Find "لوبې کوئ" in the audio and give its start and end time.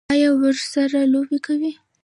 1.11-1.71